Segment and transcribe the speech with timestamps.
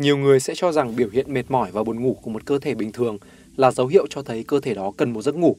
[0.00, 2.58] Nhiều người sẽ cho rằng biểu hiện mệt mỏi và buồn ngủ của một cơ
[2.58, 3.18] thể bình thường
[3.56, 5.56] là dấu hiệu cho thấy cơ thể đó cần một giấc ngủ.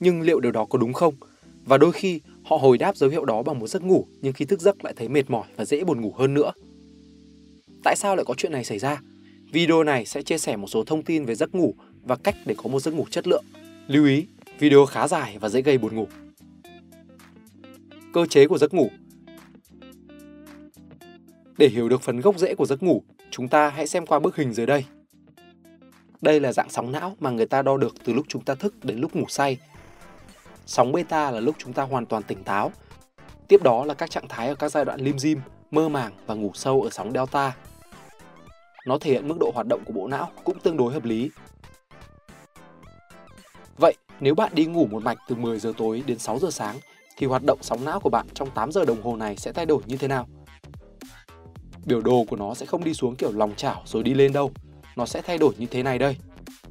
[0.00, 1.14] Nhưng liệu điều đó có đúng không?
[1.64, 4.44] Và đôi khi, họ hồi đáp dấu hiệu đó bằng một giấc ngủ, nhưng khi
[4.44, 6.52] thức giấc lại thấy mệt mỏi và dễ buồn ngủ hơn nữa.
[7.84, 9.00] Tại sao lại có chuyện này xảy ra?
[9.52, 12.54] Video này sẽ chia sẻ một số thông tin về giấc ngủ và cách để
[12.58, 13.44] có một giấc ngủ chất lượng.
[13.86, 14.26] Lưu ý,
[14.58, 16.08] video khá dài và dễ gây buồn ngủ.
[18.12, 18.90] Cơ chế của giấc ngủ
[21.58, 24.36] Để hiểu được phần gốc rễ của giấc ngủ, chúng ta hãy xem qua bức
[24.36, 24.84] hình dưới đây.
[26.20, 28.84] Đây là dạng sóng não mà người ta đo được từ lúc chúng ta thức
[28.84, 29.58] đến lúc ngủ say.
[30.66, 32.72] Sóng beta là lúc chúng ta hoàn toàn tỉnh táo.
[33.48, 35.40] Tiếp đó là các trạng thái ở các giai đoạn lim dim,
[35.70, 37.56] mơ màng và ngủ sâu ở sóng delta.
[38.86, 41.30] Nó thể hiện mức độ hoạt động của bộ não cũng tương đối hợp lý.
[43.78, 46.76] Vậy, nếu bạn đi ngủ một mạch từ 10 giờ tối đến 6 giờ sáng
[47.16, 49.66] thì hoạt động sóng não của bạn trong 8 giờ đồng hồ này sẽ thay
[49.66, 50.28] đổi như thế nào?
[51.84, 54.52] Biểu đồ của nó sẽ không đi xuống kiểu lòng chảo rồi đi lên đâu.
[54.96, 56.16] Nó sẽ thay đổi như thế này đây.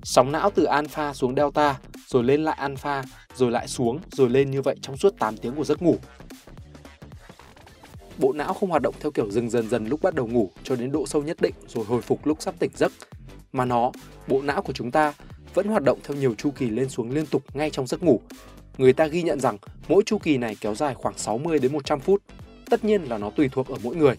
[0.03, 3.03] Sóng não từ alpha xuống delta, rồi lên lại alpha,
[3.35, 5.97] rồi lại xuống, rồi lên như vậy trong suốt 8 tiếng của giấc ngủ.
[8.17, 10.75] Bộ não không hoạt động theo kiểu dừng dần dần lúc bắt đầu ngủ cho
[10.75, 12.91] đến độ sâu nhất định rồi hồi phục lúc sắp tỉnh giấc,
[13.53, 13.91] mà nó,
[14.27, 15.13] bộ não của chúng ta
[15.53, 18.21] vẫn hoạt động theo nhiều chu kỳ lên xuống liên tục ngay trong giấc ngủ.
[18.77, 21.99] Người ta ghi nhận rằng mỗi chu kỳ này kéo dài khoảng 60 đến 100
[21.99, 22.21] phút.
[22.69, 24.15] Tất nhiên là nó tùy thuộc ở mỗi người.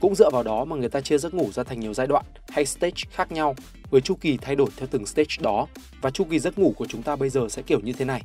[0.00, 2.24] Cũng dựa vào đó mà người ta chia giấc ngủ ra thành nhiều giai đoạn
[2.48, 3.54] hay stage khác nhau
[3.90, 5.66] với chu kỳ thay đổi theo từng stage đó
[6.00, 8.22] và chu kỳ giấc ngủ của chúng ta bây giờ sẽ kiểu như thế này.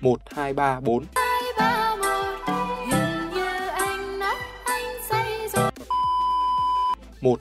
[0.00, 1.89] 1 2 3 4 2 3
[7.22, 7.38] 4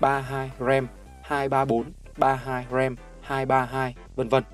[0.00, 0.86] 32 REM
[1.22, 4.44] 234 32 REM 232 vân vân.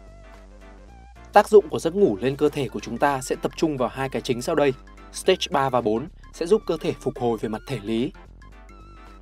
[1.33, 3.89] Tác dụng của giấc ngủ lên cơ thể của chúng ta sẽ tập trung vào
[3.89, 4.73] hai cái chính sau đây.
[5.13, 8.13] Stage 3 và 4 sẽ giúp cơ thể phục hồi về mặt thể lý.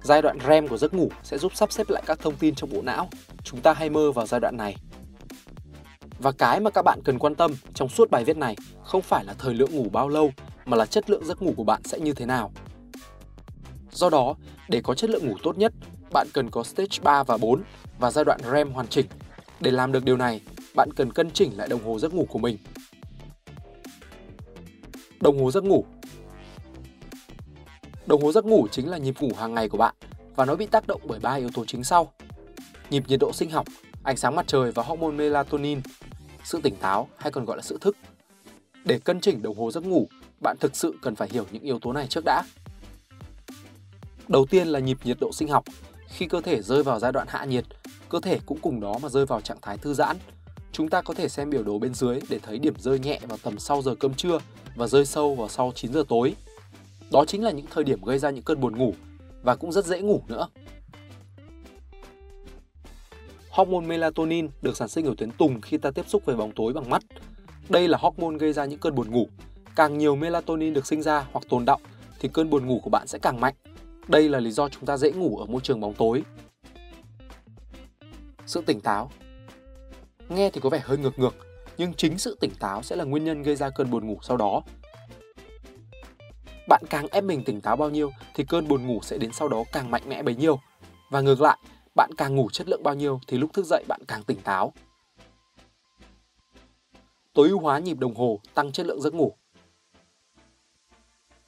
[0.03, 2.71] Giai đoạn REM của giấc ngủ sẽ giúp sắp xếp lại các thông tin trong
[2.73, 3.09] bộ não.
[3.45, 4.77] Chúng ta hay mơ vào giai đoạn này.
[6.19, 9.25] Và cái mà các bạn cần quan tâm trong suốt bài viết này không phải
[9.25, 10.33] là thời lượng ngủ bao lâu,
[10.65, 12.53] mà là chất lượng giấc ngủ của bạn sẽ như thế nào.
[13.93, 14.35] Do đó,
[14.69, 15.73] để có chất lượng ngủ tốt nhất,
[16.13, 17.63] bạn cần có stage 3 và 4
[17.99, 19.07] và giai đoạn REM hoàn chỉnh.
[19.61, 20.41] Để làm được điều này,
[20.75, 22.59] bạn cần cân chỉnh lại đồng hồ giấc ngủ của mình.
[25.21, 25.85] Đồng hồ giấc ngủ
[28.07, 29.95] Đồng hồ giấc ngủ chính là nhịp ngủ hàng ngày của bạn
[30.37, 32.13] và nó bị tác động bởi ba yếu tố chính sau.
[32.91, 33.67] Nhịp nhiệt độ sinh học,
[34.03, 35.81] ánh sáng mặt trời và hormone melatonin,
[36.45, 37.97] sự tỉnh táo hay còn gọi là sự thức.
[38.85, 40.09] Để cân chỉnh đồng hồ giấc ngủ,
[40.41, 42.43] bạn thực sự cần phải hiểu những yếu tố này trước đã.
[44.29, 45.65] Đầu tiên là nhịp nhiệt độ sinh học.
[46.09, 47.65] Khi cơ thể rơi vào giai đoạn hạ nhiệt,
[48.09, 50.17] cơ thể cũng cùng đó mà rơi vào trạng thái thư giãn.
[50.73, 53.39] Chúng ta có thể xem biểu đồ bên dưới để thấy điểm rơi nhẹ vào
[53.43, 54.39] tầm sau giờ cơm trưa
[54.77, 56.35] và rơi sâu vào sau 9 giờ tối.
[57.11, 58.95] Đó chính là những thời điểm gây ra những cơn buồn ngủ
[59.43, 60.49] và cũng rất dễ ngủ nữa.
[63.51, 66.73] Hormone melatonin được sản sinh ở tuyến tùng khi ta tiếp xúc với bóng tối
[66.73, 67.03] bằng mắt.
[67.69, 69.29] Đây là hormone gây ra những cơn buồn ngủ.
[69.77, 71.83] Càng nhiều melatonin được sinh ra hoặc tồn động
[72.21, 73.55] thì cơn buồn ngủ của bạn sẽ càng mạnh.
[74.09, 76.23] Đây là lý do chúng ta dễ ngủ ở môi trường bóng tối.
[78.47, 79.11] Sự tỉnh táo
[80.29, 81.35] Nghe thì có vẻ hơi ngược ngược,
[81.79, 84.37] nhưng chính sự tỉnh táo sẽ là nguyên nhân gây ra cơn buồn ngủ sau
[84.37, 84.63] đó.
[86.69, 89.49] Bạn càng ép mình tỉnh táo bao nhiêu thì cơn buồn ngủ sẽ đến sau
[89.49, 90.61] đó càng mạnh mẽ bấy nhiêu.
[91.11, 91.59] Và ngược lại,
[91.95, 94.73] bạn càng ngủ chất lượng bao nhiêu thì lúc thức dậy bạn càng tỉnh táo.
[97.33, 99.37] Tối ưu hóa nhịp đồng hồ tăng chất lượng giấc ngủ.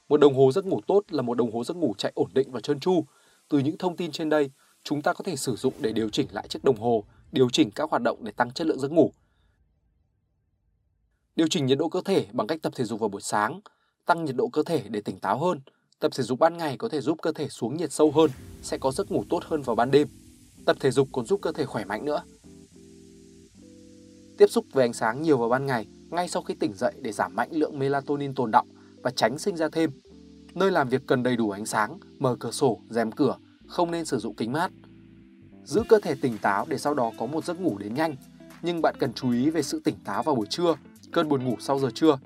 [0.09, 2.51] Một đồng hồ giấc ngủ tốt là một đồng hồ giấc ngủ chạy ổn định
[2.51, 3.05] và trơn tru.
[3.49, 4.51] Từ những thông tin trên đây,
[4.83, 7.71] chúng ta có thể sử dụng để điều chỉnh lại chiếc đồng hồ, điều chỉnh
[7.71, 9.11] các hoạt động để tăng chất lượng giấc ngủ.
[11.35, 13.59] Điều chỉnh nhiệt độ cơ thể bằng cách tập thể dục vào buổi sáng,
[14.05, 15.59] tăng nhiệt độ cơ thể để tỉnh táo hơn.
[15.99, 18.77] Tập thể dục ban ngày có thể giúp cơ thể xuống nhiệt sâu hơn, sẽ
[18.77, 20.07] có giấc ngủ tốt hơn vào ban đêm.
[20.65, 22.23] Tập thể dục còn giúp cơ thể khỏe mạnh nữa.
[24.37, 27.11] Tiếp xúc với ánh sáng nhiều vào ban ngày ngay sau khi tỉnh dậy để
[27.11, 28.67] giảm mạnh lượng melatonin tồn động
[29.05, 29.91] và tránh sinh ra thêm.
[30.53, 33.37] Nơi làm việc cần đầy đủ ánh sáng, mở cửa sổ, rèm cửa,
[33.67, 34.71] không nên sử dụng kính mát.
[35.63, 38.15] Giữ cơ thể tỉnh táo để sau đó có một giấc ngủ đến nhanh,
[38.61, 40.75] nhưng bạn cần chú ý về sự tỉnh táo vào buổi trưa,
[41.11, 42.17] cơn buồn ngủ sau giờ trưa.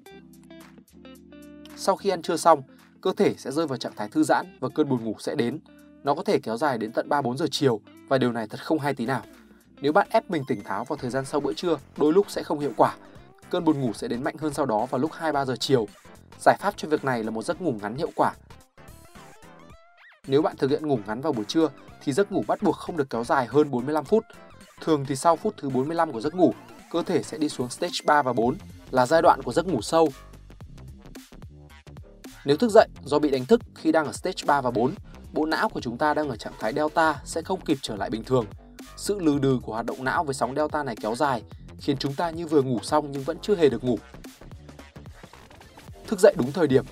[1.76, 2.62] Sau khi ăn trưa xong,
[3.02, 5.60] cơ thể sẽ rơi vào trạng thái thư giãn và cơn buồn ngủ sẽ đến.
[6.04, 8.80] Nó có thể kéo dài đến tận 3-4 giờ chiều và điều này thật không
[8.80, 9.22] hay tí nào.
[9.82, 12.44] Nếu bạn ép mình tỉnh táo vào thời gian sau bữa trưa, đôi lúc sẽ
[12.44, 12.96] không hiệu quả.
[13.50, 15.88] Cơn buồn ngủ sẽ đến mạnh hơn sau đó vào lúc 2-3 giờ chiều
[16.40, 18.34] Giải pháp cho việc này là một giấc ngủ ngắn hiệu quả.
[20.28, 21.70] Nếu bạn thực hiện ngủ ngắn vào buổi trưa
[22.04, 24.24] thì giấc ngủ bắt buộc không được kéo dài hơn 45 phút.
[24.82, 26.54] Thường thì sau phút thứ 45 của giấc ngủ,
[26.92, 28.56] cơ thể sẽ đi xuống stage 3 và 4
[28.92, 30.10] là giai đoạn của giấc ngủ sâu.
[32.46, 34.94] Nếu thức dậy do bị đánh thức khi đang ở stage 3 và 4,
[35.34, 38.10] bộ não của chúng ta đang ở trạng thái delta sẽ không kịp trở lại
[38.10, 38.46] bình thường.
[38.98, 41.44] Sự lừ đừ của hoạt động não với sóng delta này kéo dài
[41.80, 44.00] khiến chúng ta như vừa ngủ xong nhưng vẫn chưa hề được ngủ.
[46.10, 46.86] Thức dậy đúng thời điểm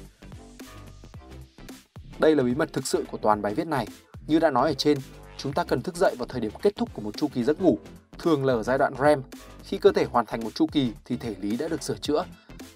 [2.19, 3.87] Đây là bí mật thực sự của toàn bài viết này.
[4.27, 4.97] Như đã nói ở trên,
[5.37, 7.61] chúng ta cần thức dậy vào thời điểm kết thúc của một chu kỳ giấc
[7.61, 7.79] ngủ,
[8.19, 9.21] thường là ở giai đoạn REM.
[9.63, 12.25] Khi cơ thể hoàn thành một chu kỳ thì thể lý đã được sửa chữa,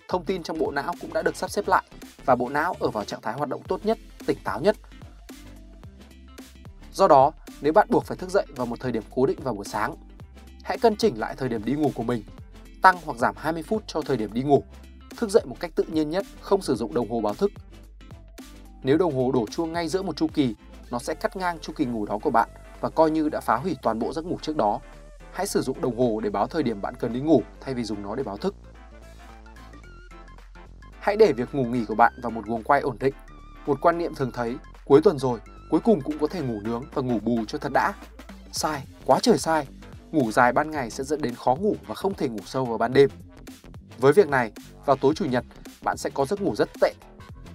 [0.08, 1.84] thông tin trong bộ não cũng đã được sắp xếp lại
[2.26, 4.76] và bộ não ở vào trạng thái hoạt động tốt nhất, tỉnh táo nhất.
[6.94, 9.54] Do đó, nếu bạn buộc phải thức dậy vào một thời điểm cố định vào
[9.54, 9.96] buổi sáng,
[10.64, 12.24] hãy cân chỉnh lại thời điểm đi ngủ của mình,
[12.82, 14.64] tăng hoặc giảm 20 phút cho thời điểm đi ngủ,
[15.18, 17.52] thức dậy một cách tự nhiên nhất, không sử dụng đồng hồ báo thức.
[18.84, 20.56] Nếu đồng hồ đổ chuông ngay giữa một chu kỳ,
[20.92, 22.50] nó sẽ cắt ngang chu kỳ ngủ đó của bạn
[22.80, 24.80] và coi như đã phá hủy toàn bộ giấc ngủ trước đó.
[25.32, 27.84] Hãy sử dụng đồng hồ để báo thời điểm bạn cần đi ngủ thay vì
[27.84, 28.56] dùng nó để báo thức.
[31.00, 33.14] Hãy để việc ngủ nghỉ của bạn vào một guồng quay ổn định.
[33.66, 36.84] Một quan niệm thường thấy, cuối tuần rồi, cuối cùng cũng có thể ngủ nướng
[36.94, 37.94] và ngủ bù cho thật đã.
[38.52, 39.68] Sai, quá trời sai.
[40.12, 42.78] Ngủ dài ban ngày sẽ dẫn đến khó ngủ và không thể ngủ sâu vào
[42.78, 43.10] ban đêm.
[44.02, 44.52] Với việc này,
[44.86, 45.46] vào tối chủ nhật,
[45.82, 46.94] bạn sẽ có giấc ngủ rất tệ.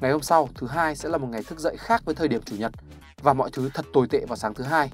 [0.00, 2.42] Ngày hôm sau, thứ hai sẽ là một ngày thức dậy khác với thời điểm
[2.42, 2.72] chủ nhật
[3.22, 4.90] và mọi thứ thật tồi tệ vào sáng thứ hai.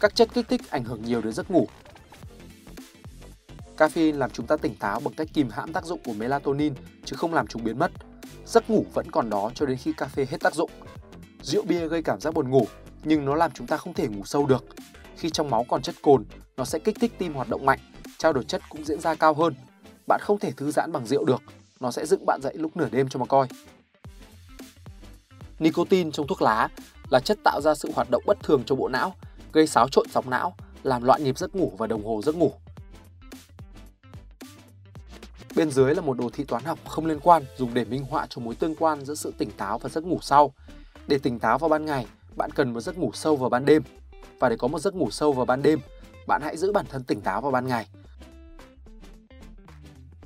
[0.00, 1.68] Các chất kích thích ảnh hưởng nhiều đến giấc ngủ.
[3.76, 6.74] Caffeine làm chúng ta tỉnh táo bằng cách kìm hãm tác dụng của melatonin
[7.04, 7.92] chứ không làm chúng biến mất.
[8.46, 10.70] Giấc ngủ vẫn còn đó cho đến khi cà phê hết tác dụng.
[11.42, 12.66] Rượu bia gây cảm giác buồn ngủ,
[13.04, 14.64] nhưng nó làm chúng ta không thể ngủ sâu được.
[15.16, 16.24] Khi trong máu còn chất cồn,
[16.56, 17.78] nó sẽ kích thích tim hoạt động mạnh,
[18.18, 19.54] trao đổi chất cũng diễn ra cao hơn.
[20.12, 21.42] Bạn không thể thư giãn bằng rượu được,
[21.80, 23.48] nó sẽ dựng bạn dậy lúc nửa đêm cho mà coi.
[25.58, 26.68] Nicotine trong thuốc lá
[27.10, 29.14] là chất tạo ra sự hoạt động bất thường cho bộ não,
[29.52, 32.52] gây xáo trộn sóng não, làm loạn nhịp giấc ngủ và đồng hồ giấc ngủ.
[35.56, 38.26] Bên dưới là một đồ thị toán học không liên quan dùng để minh họa
[38.30, 40.54] cho mối tương quan giữa sự tỉnh táo và giấc ngủ sau.
[41.06, 42.06] Để tỉnh táo vào ban ngày,
[42.36, 43.82] bạn cần một giấc ngủ sâu vào ban đêm.
[44.38, 45.80] Và để có một giấc ngủ sâu vào ban đêm,
[46.26, 47.88] bạn hãy giữ bản thân tỉnh táo vào ban ngày.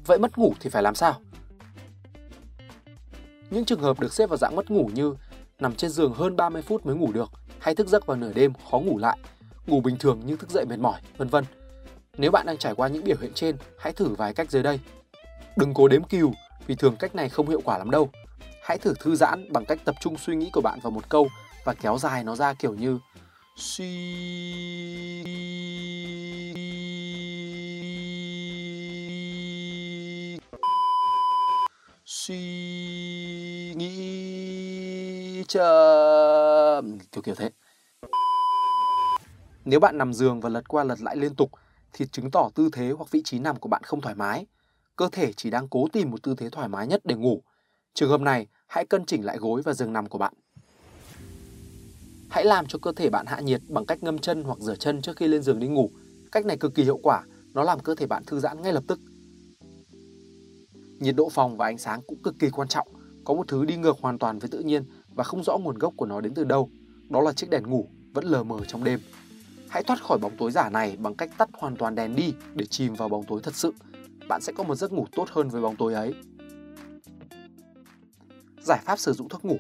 [0.06, 1.20] Vậy mất ngủ thì phải làm sao?
[3.50, 5.14] Những trường hợp được xếp vào dạng mất ngủ như
[5.58, 8.52] nằm trên giường hơn 30 phút mới ngủ được, hay thức giấc vào nửa đêm
[8.70, 9.18] khó ngủ lại,
[9.66, 11.44] ngủ bình thường nhưng thức dậy mệt mỏi, vân vân.
[12.18, 14.80] Nếu bạn đang trải qua những biểu hiện trên, hãy thử vài cách dưới đây.
[15.56, 16.32] Đừng cố đếm cừu,
[16.66, 18.10] vì thường cách này không hiệu quả lắm đâu.
[18.62, 21.28] Hãy thử thư giãn bằng cách tập trung suy nghĩ của bạn vào một câu
[21.64, 22.98] và kéo dài nó ra kiểu như
[23.56, 23.86] suy
[32.26, 36.98] suy nghĩ chậm.
[37.12, 37.50] Kiểu kiểu thế.
[39.64, 41.50] Nếu bạn nằm giường và lật qua lật lại liên tục,
[41.92, 44.46] thì chứng tỏ tư thế hoặc vị trí nằm của bạn không thoải mái.
[44.96, 47.42] Cơ thể chỉ đang cố tìm một tư thế thoải mái nhất để ngủ.
[47.94, 50.34] Trường hợp này, hãy cân chỉnh lại gối và giường nằm của bạn.
[52.30, 55.02] Hãy làm cho cơ thể bạn hạ nhiệt bằng cách ngâm chân hoặc rửa chân
[55.02, 55.90] trước khi lên giường đi ngủ.
[56.32, 57.22] Cách này cực kỳ hiệu quả.
[57.54, 59.00] Nó làm cơ thể bạn thư giãn ngay lập tức.
[61.00, 62.88] Nhiệt độ phòng và ánh sáng cũng cực kỳ quan trọng.
[63.24, 64.84] Có một thứ đi ngược hoàn toàn với tự nhiên
[65.14, 66.70] và không rõ nguồn gốc của nó đến từ đâu.
[67.08, 69.00] Đó là chiếc đèn ngủ vẫn lờ mờ trong đêm.
[69.68, 72.66] Hãy thoát khỏi bóng tối giả này bằng cách tắt hoàn toàn đèn đi để
[72.66, 73.74] chìm vào bóng tối thật sự.
[74.28, 76.14] Bạn sẽ có một giấc ngủ tốt hơn với bóng tối ấy.
[78.62, 79.56] Giải pháp sử dụng thuốc ngủ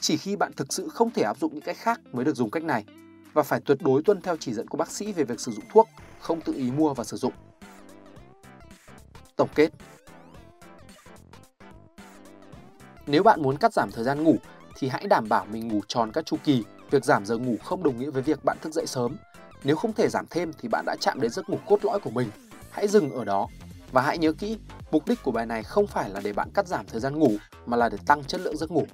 [0.00, 2.50] chỉ khi bạn thực sự không thể áp dụng những cách khác mới được dùng
[2.50, 2.84] cách này
[3.32, 5.64] và phải tuyệt đối tuân theo chỉ dẫn của bác sĩ về việc sử dụng
[5.72, 5.88] thuốc,
[6.20, 7.32] không tự ý mua và sử dụng.
[9.36, 9.70] Tổng kết
[13.06, 14.36] nếu bạn muốn cắt giảm thời gian ngủ
[14.78, 16.64] thì hãy đảm bảo mình ngủ tròn các chu kỳ.
[16.90, 19.16] Việc giảm giờ ngủ không đồng nghĩa với việc bạn thức dậy sớm.
[19.64, 22.10] Nếu không thể giảm thêm thì bạn đã chạm đến giấc ngủ cốt lõi của
[22.10, 22.30] mình.
[22.70, 23.48] Hãy dừng ở đó.
[23.92, 24.58] Và hãy nhớ kỹ,
[24.90, 27.32] mục đích của bài này không phải là để bạn cắt giảm thời gian ngủ
[27.66, 28.86] mà là để tăng chất lượng giấc ngủ.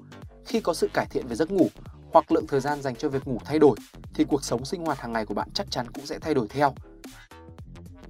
[0.44, 1.68] Khi có sự cải thiện về giấc ngủ
[2.12, 3.76] hoặc lượng thời gian dành cho việc ngủ thay đổi
[4.14, 6.46] thì cuộc sống sinh hoạt hàng ngày của bạn chắc chắn cũng sẽ thay đổi
[6.48, 6.74] theo.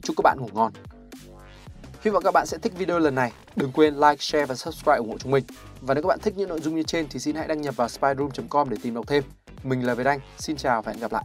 [0.02, 0.72] Chúc các bạn ngủ ngon.
[2.06, 3.32] Hy vọng các bạn sẽ thích video lần này.
[3.56, 5.44] Đừng quên like, share và subscribe ủng hộ chúng mình.
[5.80, 7.76] Và nếu các bạn thích những nội dung như trên thì xin hãy đăng nhập
[7.76, 9.22] vào spyroom.com để tìm đọc thêm.
[9.62, 11.24] Mình là Việt Anh, xin chào và hẹn gặp lại.